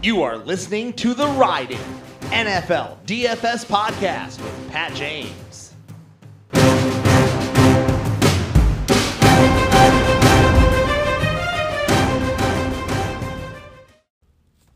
[0.00, 1.80] You are listening to the Riding
[2.30, 5.74] NFL DFS podcast with Pat James.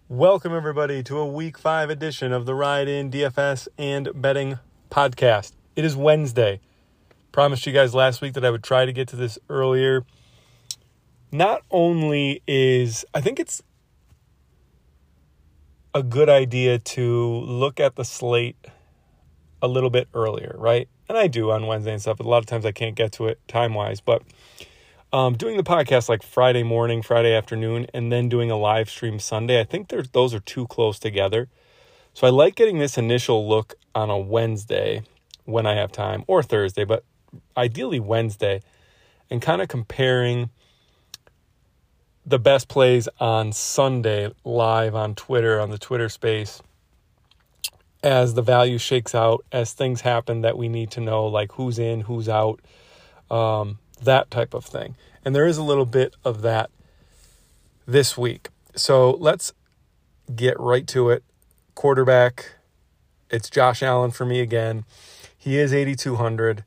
[0.08, 4.58] Welcome, everybody, to a week five edition of the Ride In DFS and Betting
[4.90, 5.52] Podcast.
[5.76, 6.58] It is Wednesday.
[7.30, 10.04] Promised you guys last week that I would try to get to this earlier.
[11.30, 13.62] Not only is, I think it's
[15.94, 18.56] a good idea to look at the slate
[19.60, 20.88] a little bit earlier, right?
[21.08, 23.12] And I do on Wednesday and stuff, but a lot of times I can't get
[23.12, 24.00] to it time wise.
[24.00, 24.22] But
[25.12, 29.18] um, doing the podcast like Friday morning, Friday afternoon, and then doing a live stream
[29.18, 31.48] Sunday, I think there's those are too close together.
[32.14, 35.02] So I like getting this initial look on a Wednesday
[35.44, 37.04] when I have time, or Thursday, but
[37.56, 38.62] ideally Wednesday,
[39.28, 40.50] and kind of comparing
[42.24, 46.62] the best plays on Sunday live on Twitter, on the Twitter space,
[48.02, 51.78] as the value shakes out, as things happen that we need to know, like who's
[51.78, 52.60] in, who's out,
[53.30, 54.96] um, that type of thing.
[55.24, 56.70] And there is a little bit of that
[57.86, 58.48] this week.
[58.74, 59.52] So let's
[60.34, 61.24] get right to it.
[61.74, 62.52] Quarterback,
[63.30, 64.84] it's Josh Allen for me again.
[65.36, 66.64] He is 8,200.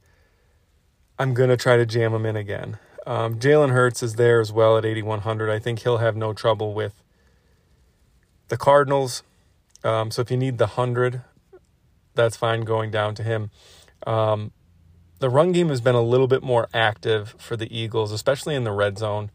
[1.18, 2.78] I'm going to try to jam him in again.
[3.06, 5.50] Um, Jalen Hurts is there as well at 8,100.
[5.50, 6.94] I think he'll have no trouble with
[8.48, 9.24] the Cardinals.
[9.84, 11.22] Um, so if you need the 100,
[12.16, 13.52] that's fine going down to him.
[14.08, 14.52] Um,
[15.20, 18.64] the run game has been a little bit more active for the Eagles, especially in
[18.64, 19.32] the red zone.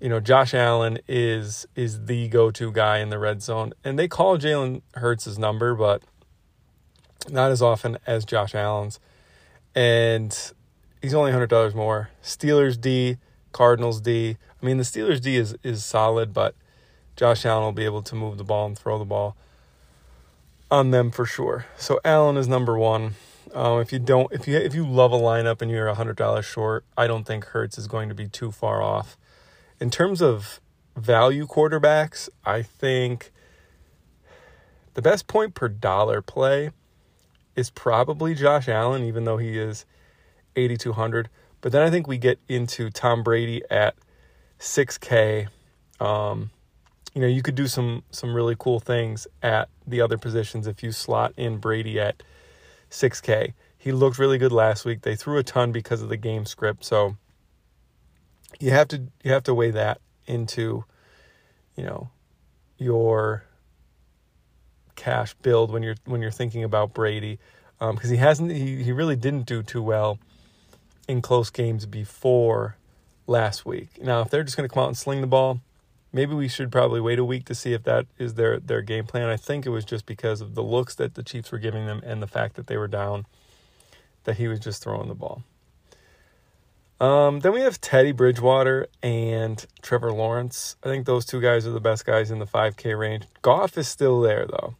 [0.00, 4.08] You know, Josh Allen is is the go-to guy in the red zone, and they
[4.08, 6.02] call Jalen Hurts' number, but
[7.30, 9.00] not as often as Josh Allen's.
[9.74, 10.52] And
[11.06, 12.10] he's only hundred dollars more.
[12.20, 13.18] Steelers D,
[13.52, 14.36] Cardinals D.
[14.60, 16.56] I mean, the Steelers D is is solid, but
[17.14, 19.36] Josh Allen will be able to move the ball and throw the ball
[20.68, 21.66] on them for sure.
[21.76, 23.14] So Allen is number one.
[23.54, 26.44] Um, if you don't, if you if you love a lineup and you're hundred dollars
[26.44, 29.16] short, I don't think Hurts is going to be too far off.
[29.78, 30.60] In terms of
[30.96, 33.30] value quarterbacks, I think
[34.94, 36.70] the best point per dollar play
[37.54, 39.86] is probably Josh Allen, even though he is
[40.56, 41.28] 8,200.
[41.60, 43.94] But then I think we get into Tom Brady at
[44.58, 45.48] 6K.
[46.00, 46.50] Um,
[47.14, 50.82] you know, you could do some some really cool things at the other positions if
[50.82, 52.22] you slot in Brady at
[52.90, 53.54] 6K.
[53.78, 55.02] He looked really good last week.
[55.02, 57.16] They threw a ton because of the game script, so
[58.60, 60.84] you have to you have to weigh that into,
[61.76, 62.10] you know,
[62.78, 63.44] your
[64.94, 67.38] cash build when you're when you're thinking about Brady,
[67.78, 70.18] because um, he hasn't he he really didn't do too well
[71.08, 72.76] in close games before
[73.26, 74.02] last week.
[74.02, 75.60] Now, if they're just going to come out and sling the ball,
[76.12, 79.06] maybe we should probably wait a week to see if that is their their game
[79.06, 79.28] plan.
[79.28, 82.00] I think it was just because of the looks that the Chiefs were giving them
[82.04, 83.26] and the fact that they were down
[84.24, 85.42] that he was just throwing the ball.
[86.98, 90.76] Um, then we have Teddy Bridgewater and Trevor Lawrence.
[90.82, 93.24] I think those two guys are the best guys in the 5K range.
[93.42, 94.76] Goff is still there though.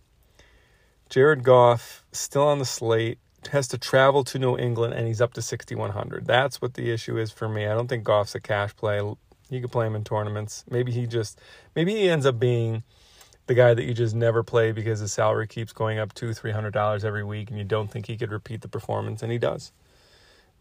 [1.11, 3.19] Jared Goff still on the slate
[3.49, 6.27] has to travel to New England and he's up to 6100.
[6.27, 7.67] That's what the issue is for me.
[7.67, 8.99] I don't think Goff's a cash play.
[9.49, 10.65] You could play him in tournaments.
[10.69, 11.41] Maybe he just
[11.75, 12.83] maybe he ends up being
[13.47, 16.51] the guy that you just never play because his salary keeps going up two, three
[16.51, 19.39] hundred dollars every week, and you don't think he could repeat the performance, and he
[19.39, 19.73] does.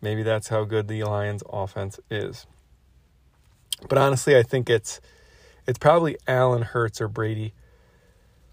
[0.02, 2.46] Maybe that's how good the Lions offense is.
[3.90, 5.02] But honestly, I think it's
[5.66, 7.54] it's probably Allen Hurts or Brady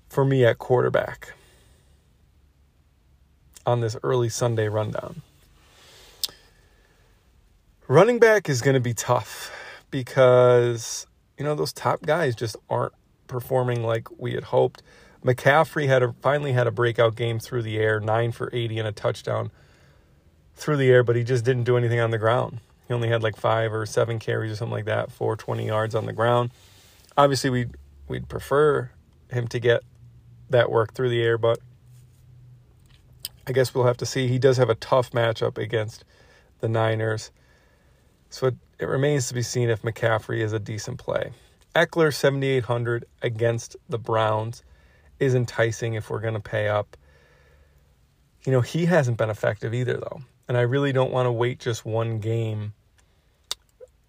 [0.08, 1.34] for me at quarterback
[3.66, 5.22] on this early Sunday rundown.
[7.88, 9.50] Running back is going to be tough
[9.90, 11.06] because
[11.36, 12.92] you know those top guys just aren't
[13.26, 14.82] performing like we had hoped.
[15.24, 18.88] McCaffrey had a, finally had a breakout game through the air, 9 for 80 and
[18.88, 19.50] a touchdown
[20.54, 22.58] through the air, but he just didn't do anything on the ground.
[22.88, 25.94] He only had like 5 or 7 carries or something like that for 20 yards
[25.94, 26.50] on the ground.
[27.16, 27.66] Obviously we
[28.08, 28.90] we'd prefer
[29.30, 29.82] him to get
[30.50, 31.58] that work through the air, but
[33.46, 34.28] I guess we'll have to see.
[34.28, 36.04] He does have a tough matchup against
[36.60, 37.30] the Niners.
[38.30, 41.32] So it, it remains to be seen if McCaffrey is a decent play.
[41.74, 44.62] Ekeler 7800 against the Browns
[45.18, 46.96] is enticing if we're going to pay up.
[48.44, 50.22] You know, he hasn't been effective either though.
[50.48, 52.74] And I really don't want to wait just one game.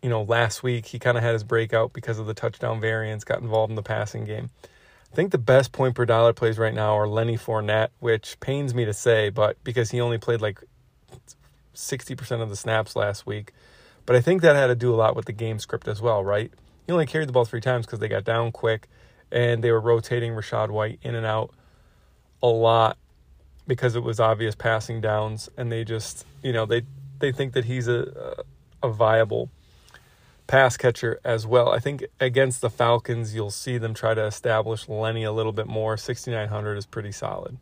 [0.01, 3.23] You know, last week he kind of had his breakout because of the touchdown variance,
[3.23, 4.49] got involved in the passing game.
[5.13, 8.73] I think the best point per dollar plays right now are Lenny Fournette, which pains
[8.73, 10.59] me to say, but because he only played like
[11.75, 13.53] 60% of the snaps last week.
[14.07, 16.23] But I think that had to do a lot with the game script as well,
[16.23, 16.51] right?
[16.87, 18.87] He only carried the ball three times because they got down quick
[19.31, 21.51] and they were rotating Rachaad White in and out
[22.41, 22.97] a lot
[23.67, 26.81] because it was obvious passing downs, and they just you know they
[27.19, 28.43] they think that he's a
[28.81, 29.49] a viable
[30.47, 31.69] pass catcher as well.
[31.69, 35.67] I think against the Falcons, you'll see them try to establish Lenny a little bit
[35.67, 35.97] more.
[35.97, 37.57] 6,900 is pretty solid.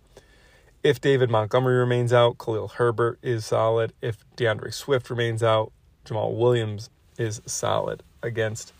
[0.83, 3.94] If David Montgomery remains out, Khalil Herbert is solid.
[4.01, 5.72] If DeAndre Swift remains out,
[6.06, 8.74] Jamaal Williams is solid against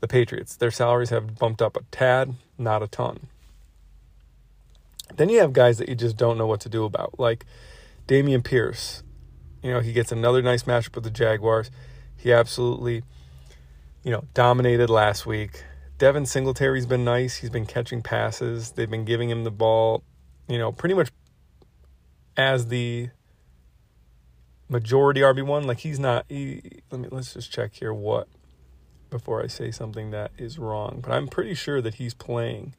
[0.00, 0.56] the Patriots.
[0.56, 3.26] Their salaries have bumped up a tad, not a ton.
[5.16, 7.44] Then you have guys that you just don't know what to do about, like
[8.08, 9.02] Dameon Pierce.
[9.62, 11.70] You know, he gets another nice matchup with the Jaguars.
[12.22, 13.02] He absolutely,
[14.04, 15.64] you know, dominated last week.
[15.98, 17.36] Devin Singletary's been nice.
[17.36, 18.72] He's been catching passes.
[18.72, 20.02] They've been giving him the ball,
[20.48, 21.10] you know, pretty much
[22.36, 23.10] as the
[24.68, 25.66] majority RB1.
[25.66, 28.28] Like he's not he, let me let's just check here what
[29.10, 31.00] before I say something that is wrong.
[31.02, 32.74] But I'm pretty sure that he's playing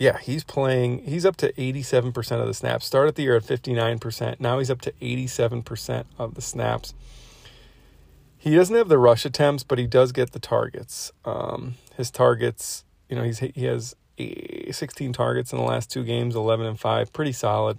[0.00, 1.04] yeah, he's playing.
[1.04, 2.86] He's up to 87% of the snaps.
[2.86, 4.40] Started the year at 59%.
[4.40, 6.94] Now he's up to 87% of the snaps.
[8.40, 11.12] He doesn't have the rush attempts, but he does get the targets.
[11.26, 16.34] Um, his targets, you know, he's he has 16 targets in the last two games,
[16.34, 17.78] 11 and 5, pretty solid.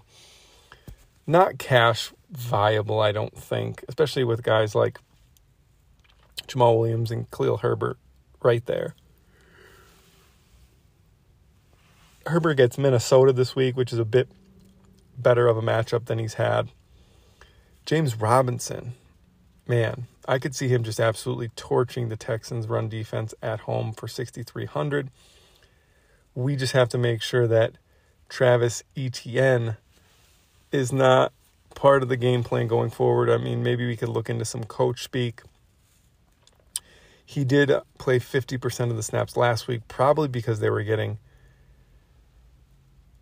[1.26, 5.00] Not cash viable, I don't think, especially with guys like
[6.48, 7.98] Jamaal Williams and Khalil Herbert
[8.44, 8.94] right there.
[12.28, 14.30] Herbert gets Minnesota this week, which is a bit
[15.18, 16.70] better of a matchup than he's had.
[17.84, 18.94] James Robinson,
[19.68, 24.08] man, I could see him just absolutely torching the Texans' run defense at home for
[24.08, 25.10] 6,300.
[26.36, 27.74] We just have to make sure that
[28.30, 29.78] Travis Etienne
[30.72, 31.34] is not
[31.76, 33.30] part of the game plan going forward.
[33.30, 35.42] I mean, maybe we could look into some coach speak.
[37.26, 41.18] He did play 50% of the snaps last week, probably because they were getting–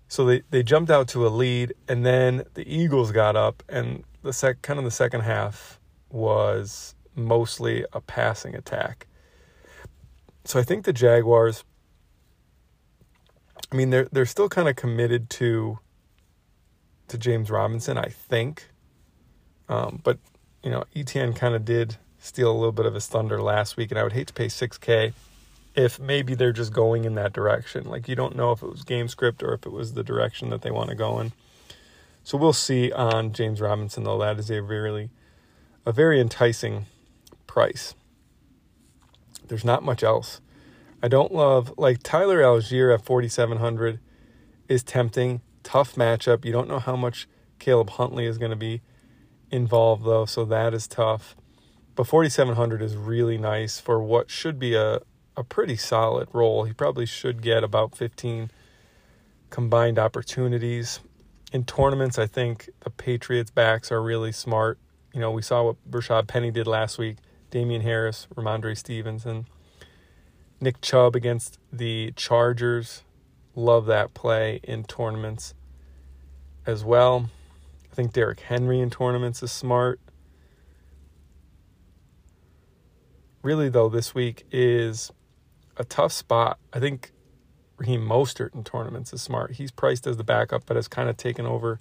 [0.10, 4.04] so they, they jumped out to a lead, and then the Eagles got up, and
[4.24, 5.79] the sec kind of the second half
[6.12, 9.08] was mostly a passing attack.
[10.46, 11.64] So I think the Jaguars.
[13.72, 15.80] I mean, they're they're still kind of committed to
[17.10, 18.70] to James Robinson, I think.
[19.68, 20.18] Um, but
[20.64, 23.92] you know, Etienne kind of did steal a little bit of his thunder last week,
[23.92, 25.14] and I would hate to pay six K
[25.76, 27.86] if maybe they're just going in that direction.
[27.86, 30.50] Like you don't know if it was game script or if it was the direction
[30.50, 31.32] that they want to go in.
[32.24, 34.20] So we'll see on James Robinson though.
[34.20, 35.10] That is a really
[35.90, 36.86] a very enticing
[37.48, 37.96] price.
[39.48, 40.40] There's not much else.
[41.02, 44.00] I don't love like Tyler Allgeier at 4700
[44.68, 45.42] is tempting.
[45.64, 46.46] Tough matchup.
[46.46, 47.28] You don't know how much
[47.58, 48.82] Caleb Huntley is going to be
[49.50, 51.36] involved though, so that is tough.
[51.96, 55.00] But 4700 is really nice for what should be a
[55.36, 56.66] a pretty solid role.
[56.66, 58.52] He probably should get about 15
[59.50, 61.00] combined opportunities.
[61.52, 64.78] In tournaments, I think the Patriots backs are really smart.
[65.14, 67.18] You know, we saw what Rashaad Penny did last week.
[67.50, 69.48] Damien Harris, Rhamondre Stevenson,
[70.62, 73.04] Nick Chubb against the Chargers.
[73.56, 75.56] Love that play in tournaments
[76.66, 77.30] as well.
[77.92, 80.00] I think Derrick Henry in tournaments is smart.
[83.42, 85.12] Really, though, this week is
[85.78, 86.60] a tough spot.
[86.72, 87.12] I think
[87.78, 89.54] Raheem Mostert in tournaments is smart.
[89.54, 91.80] He's priced as the backup, but has kind of taken over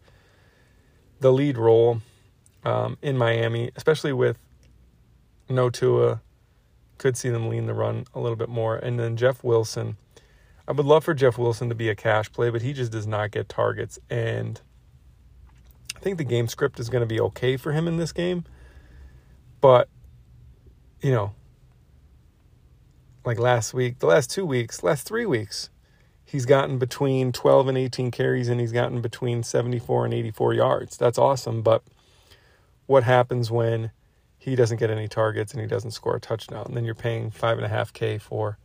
[1.20, 2.00] the lead role
[2.68, 4.38] um, in Miami, especially with
[5.48, 6.20] no Tua.
[6.98, 8.76] Could see them lean the run a little bit more.
[8.76, 9.96] And then Jeff Wilson.
[10.66, 13.06] I would love for Jeff Wilson to be a cash play, but he just does
[13.06, 13.98] not get targets.
[14.10, 14.60] And
[15.96, 18.44] I think the game script is going to be okay for him in this game.
[19.62, 19.88] But,
[21.00, 21.32] you know,
[23.24, 25.70] like last week, the last two weeks, last three weeks,
[26.26, 30.98] he's gotten between 12 and 18 carries and he's gotten between 74 and 84 yards.
[30.98, 31.62] That's awesome.
[31.62, 31.82] But
[32.88, 33.92] what happens when
[34.38, 36.64] he doesn't get any targets and he doesn't score a touchdown?
[36.66, 38.58] And then you're paying five and a half K for,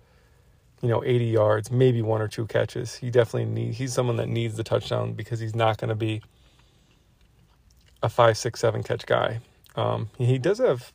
[0.82, 2.96] you know, 80 yards, maybe one or two catches.
[2.96, 6.22] He definitely need he's someone that needs the touchdown because he's not going to be
[8.02, 9.42] a five, six, seven catch guy.
[9.76, 10.94] Um, he does have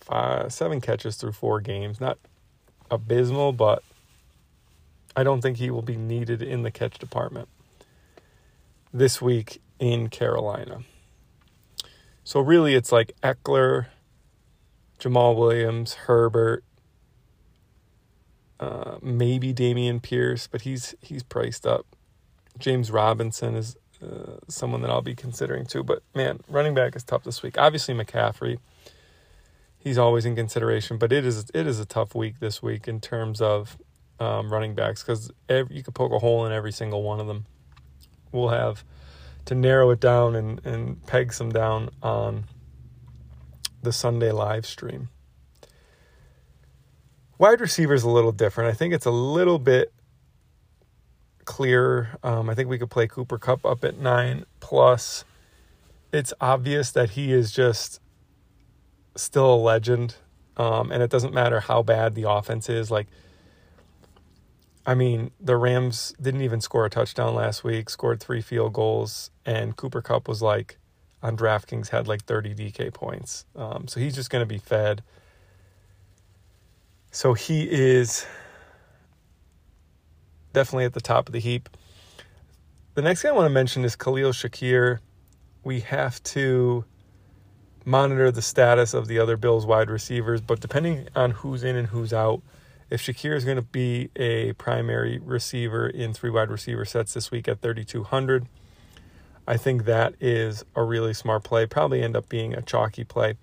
[0.00, 2.00] five, seven catches through four games.
[2.00, 2.18] Not
[2.88, 3.82] abysmal, but
[5.16, 7.48] I don't think he will be needed in the catch department
[8.92, 10.84] this week in Carolina.
[12.22, 13.86] So really, it's like Ekeler,
[15.00, 16.62] Jamaal Williams, Herbert,
[18.60, 21.84] uh, maybe Dameon Pierce, but he's he's priced up.
[22.58, 25.82] James Robinson is uh, someone that I'll be considering too.
[25.82, 27.58] But man, running back is tough this week.
[27.58, 28.58] Obviously McCaffrey
[29.82, 30.96] he's always in consideration.
[30.96, 33.76] But it is it is a tough week this week in terms of
[34.20, 37.46] um, running backs because you could poke a hole in every single one of them.
[38.30, 38.84] We'll have
[39.46, 42.44] to narrow it down and, and peg some down on
[43.82, 45.08] the Sunday live stream.
[47.38, 48.70] Wide receiver is a little different.
[48.70, 49.92] I think it's a little bit
[51.44, 52.10] clearer.
[52.22, 54.44] Um, I think we could play Cooper Kupp up at nine.
[54.60, 55.24] Plus,
[56.12, 58.00] it's obvious that he is just
[59.16, 60.16] still a legend.
[60.56, 62.90] Um, and it doesn't matter how bad the offense is.
[62.90, 63.08] Like,
[64.84, 69.30] I mean, the Rams didn't even score a touchdown last week, scored three field goals,
[69.46, 70.78] and Cooper Kupp was like
[71.22, 73.46] on DraftKings had like 30 DK points.
[73.54, 75.02] Um, so he's just going to be fed.
[77.12, 78.26] So he is
[80.52, 81.68] definitely at the top of the heap.
[82.94, 84.98] The next guy I want to mention is Khalil Shakir.
[85.62, 86.84] We have to
[87.84, 91.86] monitor the status of the other Bills wide receivers, but depending on who's in and
[91.86, 92.42] who's out,
[92.92, 97.30] if Shakir is going to be a primary receiver in three wide receiver sets this
[97.30, 98.46] week at 3,200,
[99.48, 101.64] I think that is a really smart play.
[101.64, 103.38] Probably end up being a chalky play.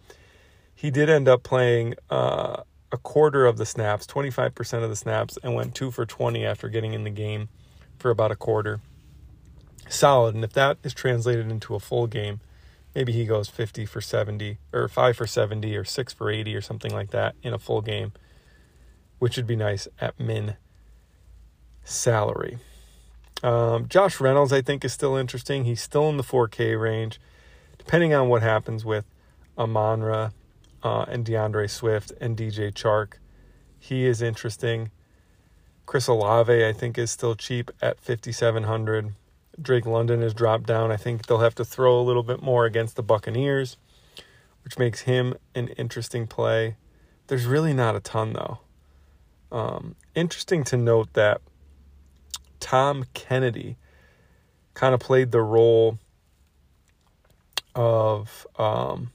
[0.76, 5.40] He did end up playing uh, a quarter of the snaps, 25% of the snaps,
[5.42, 7.50] and went two for 20 after getting in the game
[7.98, 8.82] for about a quarter.
[9.90, 10.36] Solid.
[10.36, 12.40] And if that is translated into a full game,
[12.94, 16.62] maybe he goes 50 for 70 or 5 for 70 or 6 for 80 or
[16.62, 18.14] something like that in a full game,
[19.20, 20.56] which would be nice at min
[21.84, 22.58] salary.
[23.44, 25.66] Um, Josh Reynolds, I think, is still interesting.
[25.66, 27.20] He's still in the 4K range.
[27.78, 29.06] Depending on what happens with
[29.58, 30.32] Amon-Ra
[30.84, 33.14] uh, and DeAndre Swift and DJ Chark,
[33.80, 34.92] he is interesting.
[35.86, 39.14] Chris Olave, I think, is still cheap at 5,700.
[39.60, 40.92] Drake London has dropped down.
[40.92, 43.78] I think they'll have to throw a little bit more against the Buccaneers,
[44.64, 46.76] which makes him an interesting play.
[47.28, 48.60] There's really not a ton, though.
[49.52, 51.42] Um, interesting to note that
[52.60, 53.78] Tom Kennedy
[54.74, 55.98] kind of played the role
[57.76, 59.12] of um,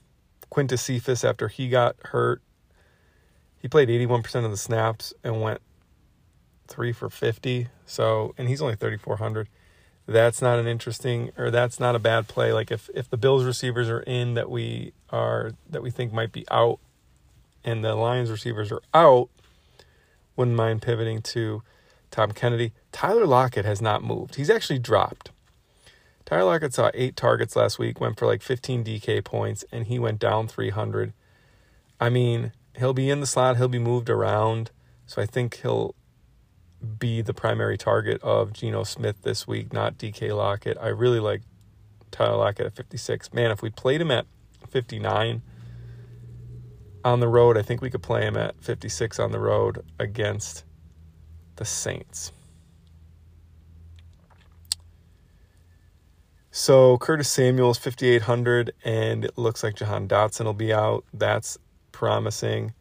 [0.50, 2.42] Quintez Cephus after he got hurt.
[3.58, 5.60] He played 81% of the snaps and went
[6.68, 7.68] three for 50.
[7.86, 9.48] So, and he's only 3,400.
[10.06, 12.52] That's not an interesting, or that's not a bad play.
[12.52, 16.32] Like if, if the Bills receivers are in that we are, that we think might
[16.32, 16.78] be out
[17.64, 19.30] and the Lions receivers are out,
[20.36, 21.62] wouldn't mind pivoting to
[22.10, 22.72] Tom Kennedy.
[22.92, 24.36] Tyler Lockett has not moved.
[24.36, 25.30] He's actually dropped.
[26.24, 29.98] Tyler Lockett saw eight targets last week, went for like 15 DK points, and he
[29.98, 31.12] went down 300.
[32.00, 34.70] I mean, he'll be in the slot, he'll be moved around.
[35.06, 35.94] So I think he'll
[36.98, 40.78] be the primary target of Geno Smith this week, not DK Lockett.
[40.80, 41.42] I really like
[42.10, 43.32] Tyler Lockett at 56.
[43.32, 44.26] Man, if we played him at
[44.68, 45.42] 59
[47.04, 50.64] on the road, I think we could play him at 56 on the road against
[51.56, 52.32] the Saints.
[56.50, 61.04] So Curtis Samuel is 5,800, and it looks like Jahan Dotson will be out.
[61.12, 61.58] That's
[61.90, 62.74] promising.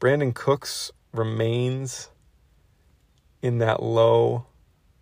[0.00, 2.10] Brandin Cooks remains
[3.42, 4.46] in that low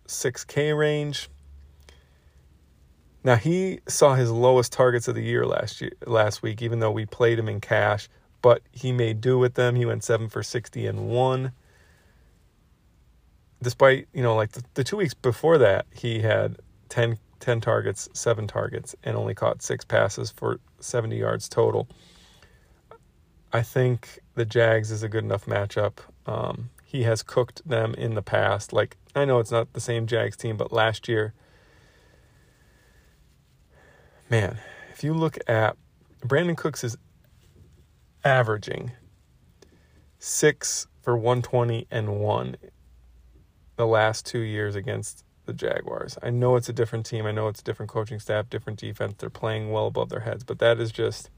[0.07, 1.29] 6K range.
[3.23, 6.91] Now he saw his lowest targets of the year last year last week, even though
[6.91, 8.09] we played him in cash,
[8.41, 9.75] but he made do with them.
[9.75, 11.51] He went seven for sixty and one.
[13.61, 16.57] Despite you know like the, the two weeks before that he had
[16.89, 21.87] 10, 10 targets seven targets and only caught six passes for 70 yards total.
[23.51, 25.97] I think the jags is a good enough matchup.
[26.25, 28.73] Um, he has cooked them in the past.
[28.73, 31.33] Like i know it's not the same jags team but last year
[34.29, 34.57] man
[34.91, 35.75] if you look at
[36.21, 36.97] Brandin cooks is
[38.23, 38.91] averaging
[40.19, 42.57] six for 120 and one
[43.75, 46.17] the last two years against the Jaguars.
[46.21, 47.25] I know it's a different team.
[47.25, 49.15] I know it's a different coaching staff, different defense.
[49.17, 51.29] They're playing well above their heads, but that is just,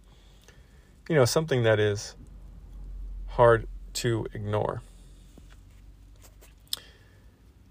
[1.08, 2.16] you know, something that is
[3.28, 4.82] hard to ignore.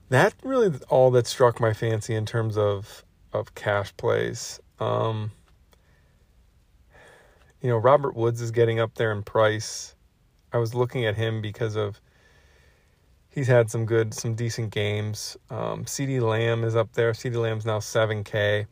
[0.09, 4.61] That really all that struck my fancy in terms of of cash plays.
[4.81, 5.33] Um,
[7.61, 9.95] you know, Robert Woods is getting up there in price.
[10.53, 12.01] I was looking at him because of
[13.29, 15.37] he's had some good, some decent games.
[15.51, 17.13] Um, CeeDee Lamb is up there.
[17.13, 18.67] CeeDee Lamb's now 7K.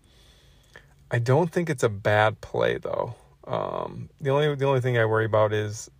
[1.10, 3.14] I don't think it's a bad play though.
[3.46, 5.90] Um, the only the only thing I worry about is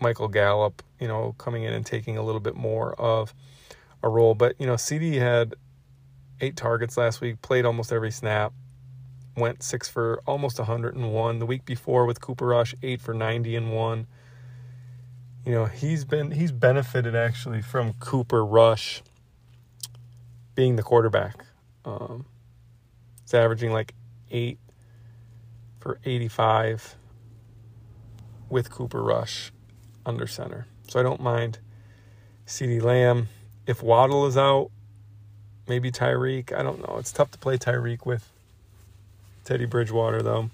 [0.00, 3.32] Michael Gallup, you know, coming in and taking a little bit more of
[4.02, 4.34] a role.
[4.34, 5.54] But you know, CeeDee had
[6.40, 8.52] eight targets last week, played almost every snap,
[9.36, 11.38] went six for almost 101.
[11.38, 14.06] The week before with Cooper Rush, eight for 90 and one.
[15.44, 19.02] you know, he's been he's benefited actually from Cooper Rush
[20.54, 21.44] being the quarterback.
[21.84, 22.26] Um,
[23.22, 23.94] it's averaging like
[24.30, 24.58] eight
[25.80, 26.96] for 85
[28.48, 29.52] with Cooper Rush
[30.06, 30.66] under center.
[30.88, 31.58] So I don't mind
[32.46, 33.28] CeeDee Lamb.
[33.66, 34.70] If Waddle is out,
[35.68, 36.52] maybe Tyreek.
[36.52, 36.96] I don't know.
[36.98, 38.31] It's tough to play Tyreek with
[39.44, 40.50] Teddy Bridgewater, though.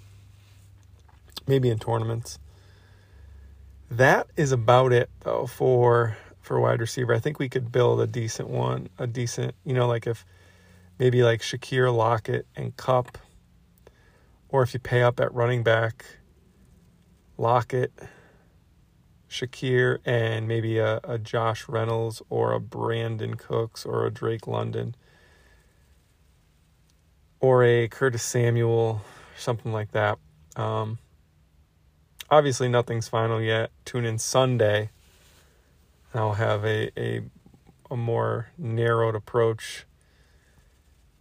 [1.46, 2.38] Maybe in tournaments.
[3.90, 7.14] That is about it, though, for for wide receiver.
[7.14, 10.24] I think we could build a decent one, a decent, you know, like if
[10.98, 13.18] maybe like Shakir Lockett and Kupp,
[14.48, 16.06] or if you pay up at running back,
[17.36, 17.92] Lockett,
[19.28, 24.94] Shakir, and maybe a, a Josh Reynolds or a Brandin Cooks or a Drake London
[27.40, 29.02] or a Curtis Samuel,
[29.36, 30.18] something like that.
[30.56, 30.98] Um,
[32.30, 33.70] obviously, nothing's final yet.
[33.84, 34.90] Tune in Sunday.
[36.14, 37.22] I'll have a, a,
[37.90, 39.84] a more narrowed approach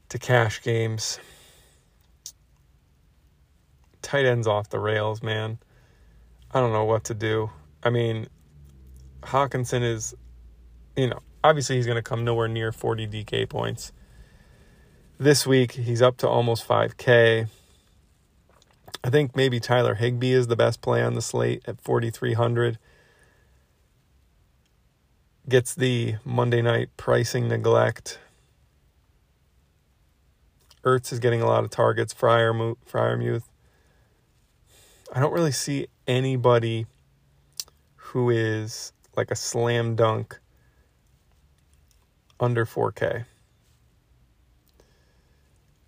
[0.10, 1.20] to cash games.
[4.02, 5.60] Tight ends off the rails, man.
[6.52, 7.50] I don't know what to do.
[7.84, 8.28] I mean,
[9.22, 10.16] Hockenson is,
[10.96, 13.92] you know, obviously he's going to come nowhere near 40 DK points.
[15.20, 17.48] This week, he's up to almost 5K.
[19.04, 22.78] I think maybe Tyler Higbee is the best play on the slate at 4,300.
[25.50, 28.20] Gets the Monday night pricing neglect.
[30.84, 32.14] Ertz is getting a lot of targets.
[32.14, 33.46] Fryer, Freiermuth.
[35.12, 36.86] I don't really see anybody
[37.96, 40.40] who is like a slam dunk
[42.40, 43.26] under 4K.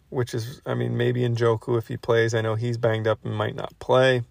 [0.10, 2.34] Which is, I mean, maybe Njoku if he plays.
[2.34, 4.24] I know he's banged up and might not play.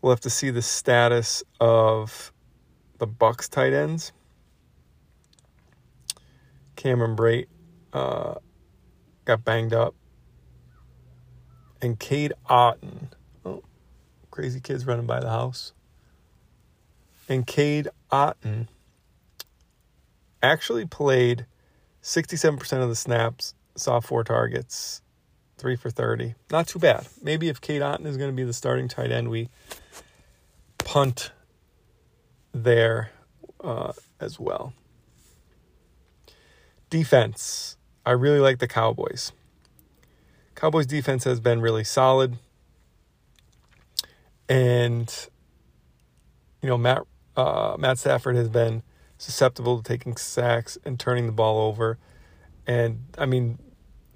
[0.00, 2.32] We'll have to see the status of
[2.98, 4.12] the Bucs tight ends.
[6.76, 7.48] Cameron Brate
[7.92, 8.34] uh,
[9.24, 9.94] got banged up.
[11.82, 13.08] And Cade Otton.
[13.44, 13.62] Oh,
[14.30, 15.72] crazy kids running by the house.
[17.28, 18.68] And Cade Otton
[20.42, 21.46] actually played
[22.02, 25.02] 67% of the snaps, saw four targets,
[25.58, 26.34] three for 30.
[26.50, 27.08] Not too bad.
[27.22, 29.48] Maybe if Cade Otton is going to be the starting tight end, we
[30.78, 31.32] punt
[32.52, 33.10] there
[33.62, 34.72] uh, as well.
[36.90, 37.76] Defense.
[38.04, 39.32] I really like the Cowboys.
[40.54, 42.38] Cowboys defense has been really solid.
[44.48, 45.12] And
[46.62, 47.02] you know, Matt
[47.36, 48.82] uh, Matt Stafford has been
[49.18, 51.98] susceptible to taking sacks and turning the ball over.
[52.66, 53.58] And I mean,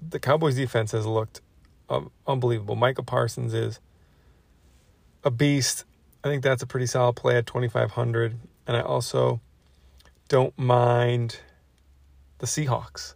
[0.01, 1.41] the Cowboys defense has looked
[1.89, 2.75] um, unbelievable.
[2.75, 3.79] Micah Parsons is
[5.23, 5.85] a beast.
[6.23, 8.37] I think that's a pretty solid play at 2500
[8.67, 9.41] and I also
[10.27, 11.39] don't mind
[12.37, 13.15] the Seahawks.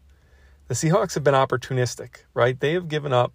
[0.68, 2.60] The Seahawks have been opportunistic, right?
[2.60, 3.32] They have given up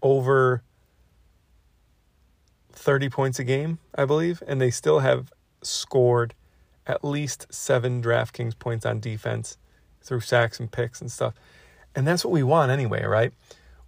[0.00, 0.62] over
[2.72, 5.32] 30 points a game, I believe, and they still have
[5.62, 6.34] scored
[6.86, 9.56] at least seven DraftKings points on defense
[10.02, 11.34] through sacks and picks and stuff.
[11.94, 13.32] And that's what we want anyway, right?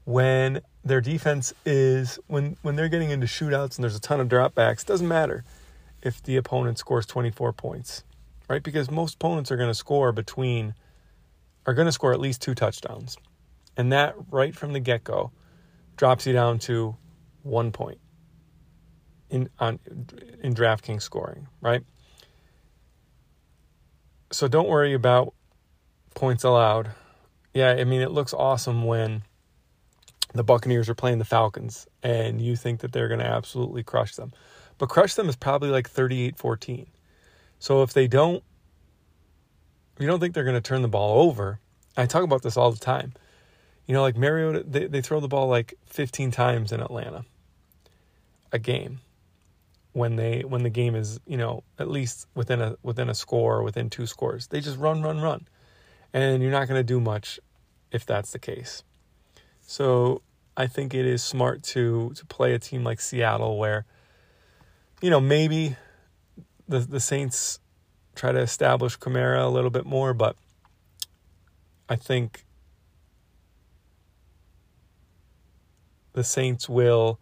[0.05, 4.29] When their defense is when when they're getting into shootouts and there's a ton of
[4.29, 5.45] dropbacks, it doesn't matter
[6.03, 8.05] if the opponent scores 24 points,
[8.49, 8.63] right?
[8.63, 10.75] Because most opponents are going to score between
[11.67, 13.17] are going to score at least two touchdowns.
[13.77, 15.33] And that right from the get-go
[15.97, 16.97] drops you down to
[17.43, 17.99] 1 point
[19.31, 19.81] in on
[20.43, 21.83] in DraftKings scoring, right?
[24.33, 25.33] So don't worry about
[26.15, 26.91] points allowed.
[27.53, 29.23] Yeah, I mean it looks awesome when
[30.33, 34.17] the Buccaneers are playing the Falcons and you think that they're going to absolutely crush
[34.17, 34.33] them.
[34.79, 36.87] But crush them is probably like 38-14.
[37.61, 38.43] So if they don't
[39.99, 41.61] you don't think they're going to turn the ball over,
[41.97, 43.13] I talk about this all the time.
[43.87, 47.25] You know, like Mariota, they, they throw the ball like 15 times in Atlanta
[48.51, 49.01] a game
[49.93, 53.63] when they when the game is you know at least within a within a score
[53.63, 55.47] within two scores they just run run run
[56.15, 57.39] and you're not going to do much
[57.93, 58.83] if that's the case
[59.61, 60.23] so
[60.57, 63.85] i think it is smart to to play a team like seattle where
[65.03, 65.77] you know maybe
[66.67, 67.59] the the saints
[68.15, 70.37] try to establish Kamara a little bit more but
[71.91, 72.47] i think
[76.15, 77.19] the saints will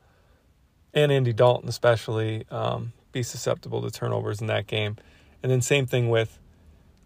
[0.94, 4.96] and Andy Dalton especially um, be susceptible to turnovers in that game.
[5.42, 6.38] And then same thing with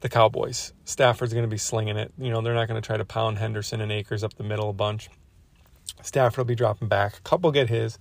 [0.06, 0.72] the Cowboys.
[0.84, 2.12] Stafford's going to be slinging it.
[2.16, 4.70] You know, they're not going to try to pound Henderson and Akers up the middle
[4.70, 5.10] a bunch.
[6.00, 7.18] Stafford will be dropping back.
[7.18, 7.98] A couple get his,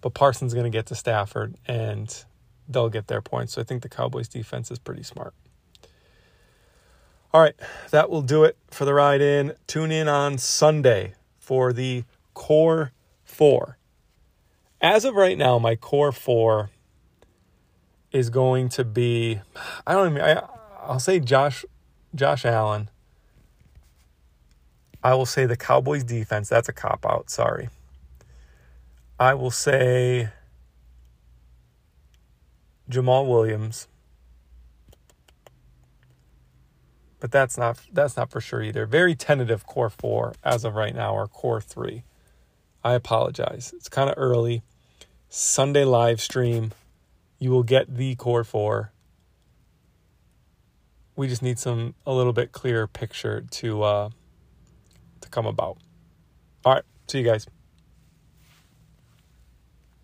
[0.00, 2.24] but Parsons going to get to Stafford and
[2.68, 3.52] they'll get their points.
[3.52, 5.32] So I think the Cowboys defense is pretty smart.
[7.32, 7.54] All right,
[7.92, 9.54] that will do it for the ride in.
[9.68, 12.90] Tune in on Sunday for the core
[13.24, 13.78] four.
[14.80, 16.70] As of right now, my core four
[18.10, 19.40] is going to be
[19.86, 20.42] I don't even I,
[20.86, 21.64] I'll say Josh
[22.14, 22.90] Josh Allen.
[25.02, 26.48] I will say the Cowboys defense.
[26.48, 27.28] That's a cop out.
[27.28, 27.68] Sorry.
[29.18, 30.30] I will say
[32.90, 33.86] Jamaal Williams.
[37.20, 38.86] But that's not that's not for sure either.
[38.86, 42.02] Very tentative core 4 as of right now or core 3.
[42.82, 43.72] I apologize.
[43.76, 44.62] It's kind of early.
[45.28, 46.72] Sunday live stream.
[47.38, 48.92] You will get the core 4.
[51.16, 54.10] We just need some a little bit clearer picture to uh
[55.20, 55.78] to come about.
[56.64, 57.46] All right, see you guys.